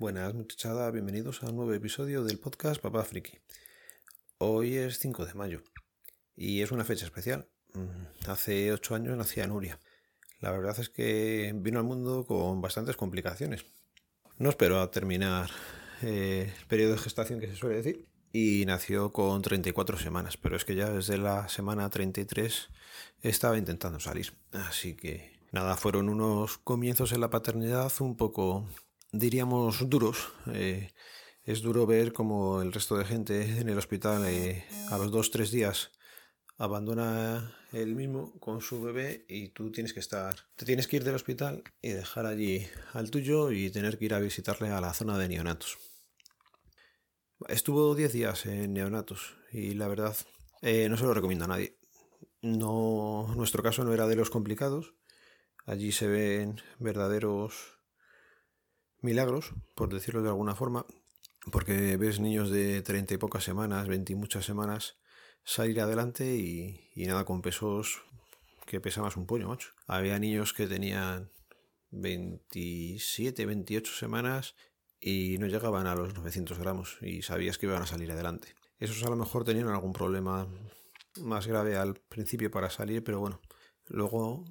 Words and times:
Buenas 0.00 0.32
muchachada, 0.32 0.90
bienvenidos 0.90 1.42
a 1.42 1.50
un 1.50 1.56
nuevo 1.56 1.74
episodio 1.74 2.24
del 2.24 2.38
podcast 2.38 2.80
Papá 2.80 3.04
Friki. 3.04 3.38
Hoy 4.38 4.78
es 4.78 4.98
5 4.98 5.26
de 5.26 5.34
mayo 5.34 5.62
y 6.34 6.62
es 6.62 6.72
una 6.72 6.86
fecha 6.86 7.04
especial. 7.04 7.50
Mm, 7.74 8.30
hace 8.30 8.72
8 8.72 8.94
años 8.94 9.18
nacía 9.18 9.46
Nuria. 9.46 9.78
La 10.40 10.52
verdad 10.52 10.74
es 10.80 10.88
que 10.88 11.52
vino 11.54 11.80
al 11.80 11.84
mundo 11.84 12.24
con 12.24 12.62
bastantes 12.62 12.96
complicaciones. 12.96 13.66
No 14.38 14.48
espero 14.48 14.80
a 14.80 14.90
terminar 14.90 15.50
eh, 16.00 16.50
el 16.58 16.66
periodo 16.66 16.92
de 16.92 16.98
gestación 16.98 17.38
que 17.38 17.48
se 17.48 17.56
suele 17.56 17.76
decir 17.76 18.08
y 18.32 18.64
nació 18.64 19.12
con 19.12 19.42
34 19.42 19.98
semanas, 19.98 20.38
pero 20.38 20.56
es 20.56 20.64
que 20.64 20.76
ya 20.76 20.88
desde 20.88 21.18
la 21.18 21.50
semana 21.50 21.90
33 21.90 22.70
estaba 23.20 23.58
intentando 23.58 24.00
salir. 24.00 24.32
Así 24.52 24.94
que 24.94 25.38
nada, 25.52 25.76
fueron 25.76 26.08
unos 26.08 26.56
comienzos 26.56 27.12
en 27.12 27.20
la 27.20 27.28
paternidad 27.28 27.92
un 28.00 28.16
poco 28.16 28.66
diríamos, 29.12 29.88
duros. 29.88 30.32
Eh, 30.52 30.90
es 31.44 31.62
duro 31.62 31.86
ver 31.86 32.12
como 32.12 32.62
el 32.62 32.72
resto 32.72 32.96
de 32.96 33.04
gente 33.04 33.58
en 33.58 33.68
el 33.68 33.78
hospital 33.78 34.24
eh, 34.26 34.64
a 34.90 34.98
los 34.98 35.10
dos, 35.10 35.30
tres 35.30 35.50
días 35.50 35.90
abandona 36.60 37.56
el 37.72 37.94
mismo 37.94 38.38
con 38.38 38.60
su 38.60 38.82
bebé 38.82 39.24
y 39.28 39.48
tú 39.48 39.72
tienes 39.72 39.94
que 39.94 40.00
estar, 40.00 40.36
te 40.56 40.66
tienes 40.66 40.86
que 40.86 40.96
ir 40.96 41.04
del 41.04 41.14
hospital 41.14 41.64
y 41.80 41.88
dejar 41.88 42.26
allí 42.26 42.66
al 42.92 43.10
tuyo 43.10 43.50
y 43.50 43.70
tener 43.70 43.96
que 43.98 44.04
ir 44.04 44.12
a 44.12 44.18
visitarle 44.20 44.68
a 44.68 44.82
la 44.82 44.92
zona 44.92 45.16
de 45.16 45.30
neonatos. 45.30 45.78
Estuvo 47.48 47.94
10 47.94 48.12
días 48.12 48.44
en 48.44 48.74
neonatos 48.74 49.36
y 49.50 49.72
la 49.72 49.88
verdad 49.88 50.14
eh, 50.60 50.90
no 50.90 50.98
se 50.98 51.04
lo 51.04 51.14
recomiendo 51.14 51.46
a 51.46 51.48
nadie. 51.48 51.78
No, 52.42 53.32
nuestro 53.34 53.62
caso 53.62 53.82
no 53.82 53.94
era 53.94 54.06
de 54.06 54.16
los 54.16 54.28
complicados. 54.28 54.94
Allí 55.64 55.92
se 55.92 56.08
ven 56.08 56.60
verdaderos 56.78 57.79
milagros, 59.02 59.54
por 59.74 59.92
decirlo 59.92 60.22
de 60.22 60.28
alguna 60.28 60.54
forma, 60.54 60.86
porque 61.50 61.96
ves 61.96 62.20
niños 62.20 62.50
de 62.50 62.82
treinta 62.82 63.14
y 63.14 63.18
pocas 63.18 63.44
semanas, 63.44 63.88
veinti 63.88 64.12
y 64.12 64.16
muchas 64.16 64.44
semanas 64.44 64.98
salir 65.44 65.80
adelante 65.80 66.36
y, 66.36 67.06
nada 67.06 67.24
con 67.24 67.42
pesos 67.42 68.02
que 68.66 68.80
pesa 68.80 69.02
más 69.02 69.16
un 69.16 69.26
pollo, 69.26 69.48
macho. 69.48 69.70
Había 69.86 70.18
niños 70.18 70.52
que 70.52 70.66
tenían 70.66 71.30
27, 71.90 73.46
28 73.46 73.92
semanas 73.92 74.54
y 75.00 75.38
no 75.38 75.46
llegaban 75.46 75.86
a 75.86 75.94
los 75.94 76.14
900 76.14 76.58
gramos 76.58 76.98
y 77.00 77.22
sabías 77.22 77.58
que 77.58 77.66
iban 77.66 77.82
a 77.82 77.86
salir 77.86 78.12
adelante. 78.12 78.54
Esos 78.78 79.02
a 79.04 79.10
lo 79.10 79.16
mejor 79.16 79.44
tenían 79.44 79.68
algún 79.68 79.92
problema 79.92 80.46
más 81.20 81.46
grave 81.46 81.76
al 81.76 81.94
principio 81.94 82.50
para 82.50 82.70
salir, 82.70 83.02
pero 83.02 83.18
bueno, 83.18 83.40
luego 83.88 84.44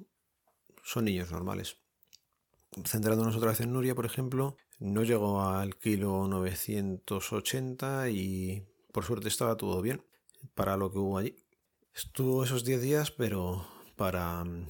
son 0.82 1.04
niños 1.04 1.30
normales 1.30 1.78
centrándonos 2.84 3.36
otra 3.36 3.50
vez 3.50 3.60
en 3.60 3.72
Nuria, 3.72 3.94
por 3.94 4.06
ejemplo, 4.06 4.56
no 4.78 5.02
llegó 5.02 5.42
al 5.42 5.76
kilo 5.76 6.26
980 6.28 8.10
y 8.10 8.66
por 8.92 9.04
suerte 9.04 9.28
estaba 9.28 9.56
todo 9.56 9.80
bien 9.82 10.02
para 10.54 10.76
lo 10.76 10.90
que 10.90 10.98
hubo 10.98 11.18
allí. 11.18 11.36
Estuvo 11.94 12.44
esos 12.44 12.64
10 12.64 12.80
días, 12.80 13.10
pero 13.10 13.66
para 13.96 14.44
mm, 14.44 14.66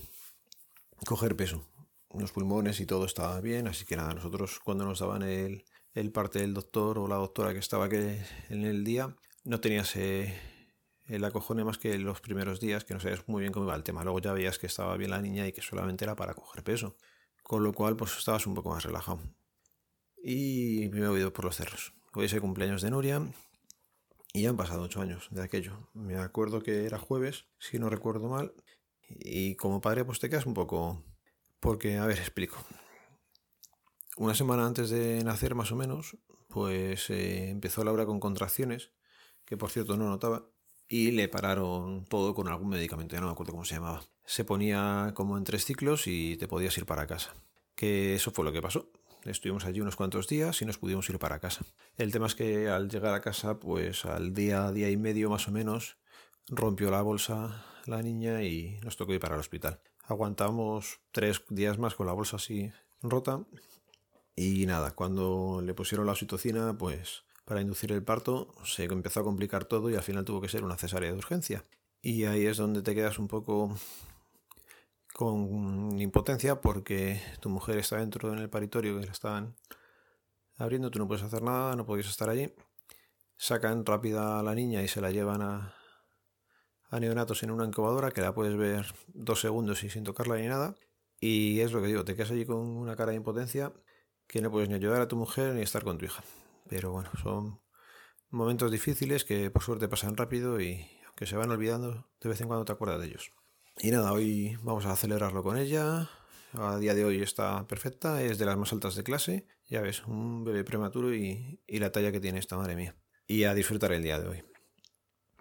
coger 1.07 1.37
peso. 1.37 1.67
Los 2.13 2.33
pulmones 2.33 2.81
y 2.81 2.87
todo 2.87 3.05
estaba 3.05 3.41
bien, 3.41 3.69
así 3.69 3.85
que 3.85 3.97
nada, 3.97 4.15
nosotros 4.15 4.59
cuando 4.59 4.85
nos 4.85 4.99
daban 4.99 5.23
el, 5.23 5.65
el 5.95 6.11
parte 6.11 6.41
del 6.41 6.55
doctor 6.55 6.99
o 6.99 7.07
la 7.07 7.17
doctora 7.17 7.53
que 7.53 7.61
estaba 7.61 7.89
que 7.89 8.21
en 8.49 8.65
el 8.65 8.83
día, 8.83 9.15
no 9.45 9.61
tenías 9.61 9.95
eh, 9.95 10.37
el 11.07 11.23
acojone 11.25 11.63
más 11.63 11.79
que 11.79 11.97
los 11.99 12.21
primeros 12.21 12.59
días, 12.59 12.85
que 12.85 12.95
no 12.95 13.01
sabías 13.01 13.29
muy 13.29 13.43
bien 13.43 13.53
cómo 13.53 13.67
iba 13.67 13.77
el 13.77 13.85
tema. 13.85 14.03
Luego 14.03 14.19
ya 14.19 14.33
veías 14.33 14.59
que 14.59 14.67
estaba 14.67 14.97
bien 14.97 15.11
la 15.11 15.23
niña 15.23 15.47
y 15.47 15.53
que 15.53 15.63
solamente 15.63 16.05
era 16.05 16.17
para 16.17 16.35
coger 16.35 16.65
peso 16.65 16.97
con 17.51 17.65
lo 17.65 17.73
cual 17.73 17.97
pues 17.97 18.17
estabas 18.17 18.47
un 18.47 18.55
poco 18.55 18.71
más 18.71 18.85
relajado. 18.85 19.19
Y 20.23 20.89
me 20.93 21.01
he 21.01 21.09
oído 21.09 21.33
por 21.33 21.45
los 21.45 21.57
cerros. 21.57 21.93
Hoy 22.13 22.27
es 22.27 22.33
el 22.33 22.41
cumpleaños 22.41 22.81
de 22.81 22.93
Nuria 22.93 23.29
y 24.33 24.43
ya 24.43 24.51
han 24.51 24.57
pasado 24.57 24.83
ocho 24.83 25.01
años 25.01 25.27
de 25.33 25.43
aquello. 25.43 25.91
Me 25.93 26.17
acuerdo 26.17 26.63
que 26.63 26.87
era 26.87 26.97
jueves, 27.01 27.47
si 27.59 27.81
no 27.81 27.91
recuerdo 27.91 28.29
mal, 28.29 28.55
y 29.09 29.57
como 29.57 29.81
padre 29.81 30.05
pues 30.05 30.21
te 30.21 30.31
quedas 30.31 30.47
un 30.47 30.55
poco... 30.55 31.03
Porque, 31.59 31.99
a 31.99 32.07
ver, 32.07 32.19
explico. 32.19 32.57
Una 34.17 34.37
semana 34.37 34.65
antes 34.65 34.89
de 34.89 35.25
nacer 35.25 35.57
más 35.57 35.73
o 35.73 35.77
menos, 35.77 36.19
pues 36.47 37.11
eh, 37.11 37.51
empezó 37.51 37.83
Laura 37.83 38.07
con 38.07 38.21
contracciones, 38.21 38.93
que 39.45 39.57
por 39.57 39.71
cierto 39.71 39.97
no 39.97 40.09
notaba, 40.09 40.47
y 40.91 41.13
le 41.13 41.29
pararon 41.29 42.05
todo 42.05 42.35
con 42.35 42.49
algún 42.49 42.69
medicamento, 42.69 43.15
ya 43.15 43.21
no 43.21 43.29
me 43.29 43.33
acuerdo 43.33 43.53
cómo 43.53 43.65
se 43.65 43.77
llamaba. 43.77 44.03
Se 44.25 44.45
ponía 44.45 45.13
como 45.15 45.39
en 45.39 45.45
tres 45.45 45.65
ciclos 45.65 46.09
y 46.09 46.37
te 46.37 46.49
podías 46.49 46.77
ir 46.77 46.85
para 46.85 47.07
casa. 47.07 47.33
Que 47.77 48.17
eso 48.17 48.33
fue 48.33 48.45
lo 48.45 48.53
que 48.53 48.61
pasó. 48.61 48.91
Estuvimos 49.25 49.65
allí 49.65 49.81
unos 49.81 49.95
cuantos 49.95 50.27
días 50.27 50.61
y 50.63 50.65
nos 50.65 50.79
pudimos 50.79 51.09
ir 51.09 51.19
para 51.21 51.39
casa. 51.39 51.65
El 51.97 52.11
tema 52.11 52.27
es 52.27 52.35
que 52.35 52.69
al 52.69 52.89
llegar 52.89 53.15
a 53.15 53.21
casa, 53.21 53.61
pues 53.61 54.05
al 54.05 54.35
día, 54.35 54.73
día 54.73 54.91
y 54.91 54.97
medio 54.97 55.31
más 55.31 55.47
o 55.47 55.53
menos, 55.53 55.97
rompió 56.49 56.91
la 56.91 57.03
bolsa 57.03 57.65
la 57.87 58.03
niña 58.03 58.43
y 58.43 58.79
nos 58.83 58.97
tocó 58.97 59.13
ir 59.15 59.21
para 59.21 59.37
el 59.37 59.41
hospital. 59.41 59.81
Aguantamos 60.07 61.01
tres 61.13 61.43
días 61.51 61.79
más 61.79 61.95
con 61.95 62.07
la 62.07 62.13
bolsa 62.13 62.37
así 62.37 62.73
rota 63.01 63.45
y 64.35 64.67
nada, 64.67 64.91
cuando 64.91 65.63
le 65.65 65.75
pusieron 65.75 66.07
la 66.07 66.13
oxitocina, 66.13 66.77
pues 66.77 67.23
para 67.45 67.61
inducir 67.61 67.93
el 67.93 68.03
parto 68.03 68.55
se 68.65 68.85
empezó 68.85 69.21
a 69.21 69.25
complicar 69.25 69.65
todo 69.65 69.91
y 69.91 69.97
al 69.97 70.03
final 70.03 70.25
tuvo 70.25 70.41
que 70.41 70.49
ser 70.49 70.65
una 70.65 70.77
cesárea 70.77 71.11
de 71.11 71.19
urgencia. 71.19 71.65
Y 72.03 72.25
ahí 72.25 72.47
es 72.47 72.57
donde 72.57 72.83
te 72.83 72.95
quedas 72.95 73.19
un 73.19 73.29
poco 73.29 73.77
con 75.15 76.01
impotencia 76.01 76.61
porque 76.61 77.21
tu 77.41 77.51
mujer 77.51 77.79
está 77.79 77.99
dentro 77.99 78.33
en 78.33 78.39
el 78.39 78.49
paritorio 78.49 78.99
que 78.99 79.07
la 79.07 79.13
están 79.13 79.57
abriendo, 80.57 80.91
tú 80.91 80.99
no 80.99 81.09
puedes 81.09 81.25
hacer 81.25 81.43
nada, 81.43 81.77
no 81.77 81.85
podías 81.85 82.09
estar 82.09 82.29
allí. 82.29 82.53
Sacan 83.37 83.85
rápida 83.85 84.39
a 84.39 84.43
la 84.43 84.55
niña 84.55 84.83
y 84.83 84.89
se 84.89 85.01
la 85.01 85.11
llevan 85.11 85.43
a, 85.43 85.75
a 86.91 87.01
neonatos 87.01 87.43
en 87.43 87.51
una 87.51 87.65
incubadora 87.65 88.11
que 88.11 88.21
la 88.21 88.35
puedes 88.35 88.57
ver 88.57 88.87
dos 89.09 89.41
segundos 89.41 89.83
y 89.85 89.91
sin 89.91 90.05
tocarla 90.05 90.37
ni 90.37 90.47
nada. 90.47 90.75
Y 91.21 91.61
es 91.61 91.73
lo 91.73 91.81
que 91.81 91.89
digo, 91.89 92.05
te 92.05 92.17
quedas 92.17 92.31
allí 92.31 92.47
con 92.47 92.59
una 92.59 92.97
cara 92.97 93.11
de 93.11 93.17
impotencia 93.17 93.73
que 94.27 94.41
no 94.41 94.51
puedes 94.51 94.69
ni 94.69 94.75
ayudar 94.75 95.01
a 95.01 95.09
tu 95.09 95.17
mujer 95.17 95.55
ni 95.55 95.63
estar 95.63 95.85
con 95.85 95.99
tu 95.99 96.07
hija. 96.07 96.23
Pero 96.71 96.93
bueno, 96.93 97.11
son 97.21 97.61
momentos 98.31 98.71
difíciles 98.71 99.25
que 99.25 99.51
por 99.51 99.63
suerte 99.63 99.89
pasan 99.89 100.17
rápido 100.17 100.61
y 100.61 100.87
que 101.17 101.27
se 101.27 101.37
van 101.37 101.51
olvidando, 101.51 102.09
de 102.21 102.29
vez 102.29 102.41
en 102.41 102.47
cuando 102.47 102.65
te 102.65 102.71
acuerdas 102.71 103.01
de 103.01 103.09
ellos. 103.09 103.33
Y 103.79 103.91
nada, 103.91 104.13
hoy 104.13 104.57
vamos 104.63 104.87
a 104.87 104.95
celebrarlo 104.95 105.43
con 105.43 105.59
ella. 105.59 106.09
A 106.53 106.79
día 106.79 106.95
de 106.95 107.05
hoy 107.05 107.23
está 107.23 107.67
perfecta, 107.67 108.23
es 108.23 108.39
de 108.39 108.47
las 108.47 108.57
más 108.57 108.73
altas 108.73 108.95
de 108.95 109.03
clase. 109.03 109.49
Ya 109.67 109.81
ves, 109.81 110.07
un 110.07 110.45
bebé 110.45 110.63
prematuro 110.63 111.13
y, 111.13 111.61
y 111.67 111.81
la 111.81 111.91
talla 111.91 112.13
que 112.13 112.21
tiene 112.21 112.39
esta 112.39 112.57
madre 112.57 112.77
mía. 112.77 112.97
Y 113.27 113.45
a 113.45 113.55
disfrutar 113.55 113.91
el 113.93 114.05
día 114.05 114.21
de 114.21 114.29
hoy. 114.29 114.45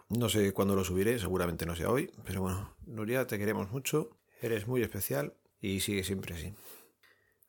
No 0.09 0.29
sé 0.29 0.51
cuándo 0.51 0.75
lo 0.75 0.83
subiré, 0.83 1.19
seguramente 1.19 1.67
no 1.67 1.75
sea 1.75 1.91
hoy, 1.91 2.11
pero 2.25 2.41
bueno, 2.41 2.75
Nuria, 2.87 3.27
te 3.27 3.37
queremos 3.37 3.69
mucho, 3.69 4.17
eres 4.41 4.67
muy 4.67 4.81
especial 4.81 5.35
y 5.61 5.81
sigue 5.81 6.03
siempre 6.03 6.33
así. 6.33 6.55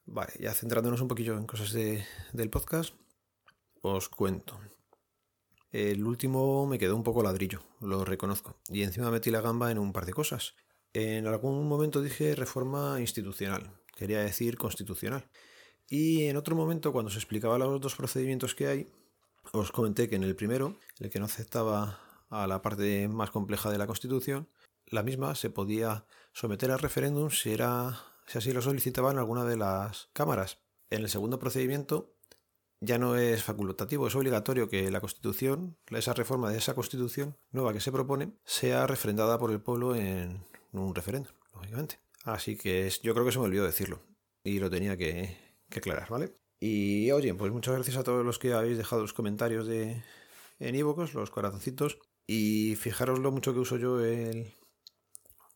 Vale, 0.05 0.33
ya 0.39 0.53
centrándonos 0.53 1.01
un 1.01 1.09
poquillo 1.09 1.39
en 1.39 1.47
cosas 1.47 1.73
de, 1.73 2.05
del 2.35 2.51
podcast, 2.51 2.95
os 3.83 4.09
cuento. 4.09 4.59
El 5.71 6.05
último 6.05 6.67
me 6.67 6.79
quedó 6.79 6.97
un 6.97 7.05
poco 7.05 7.23
ladrillo, 7.23 7.63
lo 7.81 8.05
reconozco, 8.05 8.57
y 8.69 8.83
encima 8.83 9.11
metí 9.11 9.31
la 9.31 9.41
gamba 9.41 9.71
en 9.71 9.79
un 9.79 9.93
par 9.93 10.05
de 10.05 10.13
cosas. 10.13 10.55
En 10.93 11.27
algún 11.27 11.69
momento 11.69 12.03
dije 12.03 12.35
reforma 12.35 13.01
institucional, 13.01 13.71
quería 13.95 14.21
decir 14.21 14.59
constitucional. 14.59 15.31
Y 15.89 16.25
en 16.25 16.37
otro 16.37 16.57
momento, 16.57 16.93
cuando 16.93 17.11
se 17.11 17.19
explicaba 17.19 17.59
los 17.59 17.81
dos 17.81 17.95
procedimientos 17.95 18.55
que 18.55 18.67
hay, 18.67 18.93
os 19.53 19.73
comenté 19.73 20.09
que 20.09 20.17
en 20.17 20.25
el 20.25 20.37
primero, 20.37 20.79
el 20.99 21.11
que 21.11 21.19
no 21.19 21.27
aceptaba 21.27 22.01
a 22.29 22.47
la 22.47 22.63
parte 22.63 23.09
más 23.09 23.31
compleja 23.31 23.71
de 23.71 23.79
la 23.79 23.87
Constitución, 23.87 24.49
la 24.87 25.03
misma 25.03 25.35
se 25.35 25.51
podía 25.51 26.05
someter 26.33 26.71
a 26.71 26.77
referéndum 26.77 27.31
si, 27.31 27.53
era, 27.53 28.01
si 28.27 28.39
así 28.39 28.53
lo 28.53 28.63
solicitaban 28.63 29.19
alguna 29.19 29.45
de 29.45 29.57
las 29.57 30.09
cámaras. 30.13 30.59
En 30.91 31.03
el 31.03 31.09
segundo 31.09 31.39
procedimiento 31.39 32.15
ya 32.81 32.99
no 32.99 33.17
es 33.17 33.43
facultativo, 33.43 34.07
es 34.07 34.15
obligatorio 34.15 34.69
que 34.69 34.91
la 34.91 35.01
Constitución, 35.01 35.77
esa 35.91 36.15
reforma 36.15 36.51
de 36.51 36.59
esa 36.59 36.75
Constitución 36.75 37.37
nueva 37.51 37.73
que 37.73 37.81
se 37.81 37.93
propone, 37.93 38.33
sea 38.45 38.87
refrendada 38.87 39.39
por 39.39 39.51
el 39.51 39.61
pueblo 39.61 39.95
en 39.95 40.43
un 40.73 40.95
referéndum, 40.95 41.33
lógicamente. 41.55 42.01
Así 42.25 42.57
que 42.57 42.91
yo 43.03 43.13
creo 43.15 43.25
que 43.25 43.33
se 43.33 43.39
me 43.39 43.45
olvidó 43.45 43.65
decirlo 43.65 44.03
y 44.43 44.59
lo 44.59 44.71
tenía 44.71 44.97
que, 44.97 45.37
aclarar, 45.75 46.09
¿vale? 46.09 46.33
Y 46.59 47.11
oye, 47.13 47.35
pues 47.35 47.53
muchas 47.53 47.75
gracias 47.75 47.97
a 47.97 48.05
todos 48.05 48.25
los 48.25 48.39
que 48.39 48.53
habéis 48.53 48.77
dejado 48.77 49.03
los 49.03 49.13
comentarios 49.13 49.67
de 49.67 50.03
en 50.59 50.79
los 51.15 51.31
corazoncitos. 51.31 51.99
Y 52.27 52.77
fijaros 52.77 53.19
lo 53.19 53.33
mucho 53.33 53.53
que 53.53 53.61
uso 53.61 53.77
yo 53.77 54.01
el, 54.01 54.55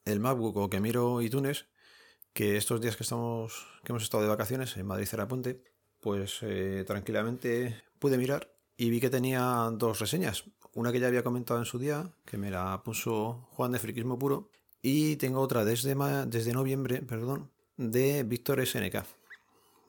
el 0.04 0.20
MacBook 0.20 0.56
o 0.56 0.70
que 0.70 0.80
miro 0.80 1.20
iTunes, 1.22 1.66
que 2.32 2.56
estos 2.56 2.80
días 2.80 2.96
que 2.96 3.04
estamos, 3.04 3.66
que 3.84 3.92
hemos 3.92 4.02
estado 4.02 4.22
de 4.22 4.30
vacaciones 4.30 4.76
en 4.76 4.86
Madrid 4.86 5.08
Puente 5.28 5.62
pues 6.04 6.40
eh, 6.42 6.84
tranquilamente 6.86 7.82
pude 7.98 8.18
mirar 8.18 8.54
y 8.76 8.90
vi 8.90 9.00
que 9.00 9.08
tenía 9.08 9.70
dos 9.72 10.00
reseñas. 10.00 10.44
Una 10.74 10.92
que 10.92 11.00
ya 11.00 11.06
había 11.06 11.24
comentado 11.24 11.58
en 11.58 11.64
su 11.64 11.78
día, 11.78 12.12
que 12.26 12.36
me 12.36 12.50
la 12.50 12.82
puso 12.84 13.48
Juan 13.52 13.72
de 13.72 13.78
Friquismo 13.78 14.18
Puro, 14.18 14.50
y 14.82 15.16
tengo 15.16 15.40
otra 15.40 15.64
desde, 15.64 15.94
desde 16.26 16.52
noviembre, 16.52 17.00
perdón, 17.00 17.50
de 17.78 18.22
Víctor 18.22 18.66
SNK. 18.66 18.96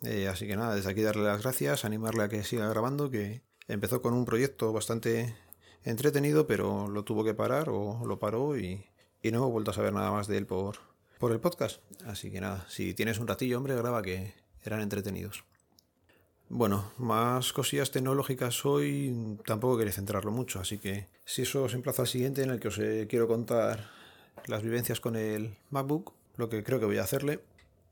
Eh, 0.03 0.29
así 0.29 0.47
que 0.47 0.55
nada, 0.55 0.75
desde 0.75 0.89
aquí 0.89 1.01
darle 1.01 1.23
las 1.23 1.41
gracias, 1.41 1.83
animarle 1.83 2.23
a 2.23 2.29
que 2.29 2.45
siga 2.45 2.69
grabando, 2.69 3.11
que 3.11 3.41
empezó 3.67 4.01
con 4.01 4.13
un 4.13 4.23
proyecto 4.23 4.71
bastante 4.71 5.35
entretenido, 5.83 6.47
pero 6.47 6.87
lo 6.87 7.03
tuvo 7.03 7.25
que 7.25 7.33
parar 7.33 7.67
o 7.67 8.05
lo 8.05 8.19
paró 8.19 8.57
y, 8.57 8.85
y 9.21 9.31
no 9.31 9.45
he 9.45 9.51
vuelto 9.51 9.71
a 9.71 9.73
saber 9.73 9.91
nada 9.91 10.11
más 10.11 10.27
de 10.27 10.37
él 10.37 10.45
por, 10.45 10.77
por 11.19 11.33
el 11.33 11.41
podcast. 11.41 11.81
Así 12.05 12.31
que 12.31 12.39
nada, 12.39 12.65
si 12.69 12.93
tienes 12.93 13.19
un 13.19 13.27
ratillo, 13.27 13.57
hombre, 13.57 13.75
graba 13.75 14.01
que 14.01 14.33
eran 14.63 14.79
entretenidos. 14.79 15.43
Bueno, 16.49 16.91
más 16.99 17.53
cosillas 17.53 17.89
tecnológicas 17.89 18.65
hoy 18.65 19.37
tampoco 19.45 19.77
quería 19.77 19.93
centrarlo 19.93 20.31
mucho, 20.31 20.59
así 20.59 20.77
que 20.77 21.07
si 21.25 21.41
eso 21.41 21.63
os 21.63 21.73
emplazo 21.73 22.03
al 22.03 22.07
siguiente 22.07 22.43
en 22.43 22.51
el 22.51 22.59
que 22.59 22.67
os 22.67 22.77
eh, 22.77 23.07
quiero 23.09 23.27
contar 23.27 23.89
las 24.45 24.61
vivencias 24.61 24.99
con 24.99 25.15
el 25.15 25.57
MacBook, 25.71 26.13
lo 26.37 26.47
que 26.47 26.63
creo 26.63 26.79
que 26.79 26.85
voy 26.85 26.99
a 26.99 27.03
hacerle, 27.03 27.39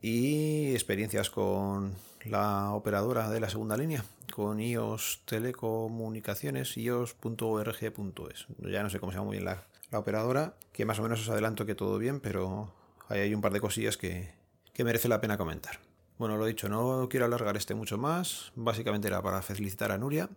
y 0.01 0.71
experiencias 0.73 1.31
con 1.31 1.95
la 2.25 2.73
operadora 2.73 3.29
de 3.29 3.39
la 3.39 3.50
segunda 3.50 3.75
línea, 3.75 4.05
con 4.31 4.59
iOS 4.59 5.21
Telecomunicaciones, 5.25 6.77
ios.org.es. 6.77 8.45
Ya 8.59 8.83
no 8.83 8.89
sé 8.89 8.99
cómo 8.99 9.11
se 9.11 9.17
llama 9.17 9.27
muy 9.27 9.38
bien 9.38 9.45
la, 9.45 9.63
la, 9.91 9.99
operadora, 9.99 10.53
que 10.71 10.85
más 10.85 10.99
o 10.99 11.03
menos 11.03 11.21
os 11.21 11.29
adelanto 11.29 11.65
que 11.65 11.73
todo 11.73 11.97
bien, 11.97 12.19
pero 12.19 12.71
ahí 13.09 13.21
hay 13.21 13.33
un 13.33 13.41
par 13.41 13.51
de 13.53 13.61
cosillas 13.61 13.97
que, 13.97 14.33
que 14.73 14.83
merece 14.83 15.07
la 15.07 15.21
pena 15.21 15.38
comentar. 15.38 15.79
Bueno, 16.23 16.37
lo 16.37 16.45
dicho, 16.45 16.69
no 16.69 17.09
quiero 17.09 17.25
alargar 17.25 17.57
este 17.57 17.75
mucho 17.75 17.97
más. 17.97 18.53
Básicamente 18.55 19.09
era 19.09 19.21
para 19.21 19.41
felicitar 19.41 19.91
a 19.91 19.97
Nuria 19.97 20.29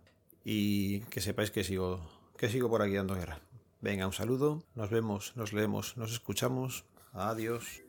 y 0.43 0.99
que 1.03 1.21
sepáis 1.21 1.49
que 1.49 1.63
sigo, 1.63 2.01
que 2.35 2.49
sigo 2.49 2.69
por 2.69 2.81
aquí 2.81 2.95
dando 2.95 3.15
guerra. 3.15 3.39
Venga, 3.79 4.05
un 4.05 4.11
saludo, 4.11 4.63
nos 4.75 4.89
vemos, 4.89 5.31
nos 5.37 5.53
leemos, 5.53 5.95
nos 5.95 6.11
escuchamos. 6.11 6.83
Adiós. 7.13 7.86